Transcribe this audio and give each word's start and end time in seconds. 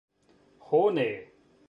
Ho 0.69 0.81
ne! 0.97 1.07